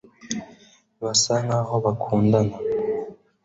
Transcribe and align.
basa 1.03 1.33
nkaho 1.45 1.75
bakundana 1.85 2.55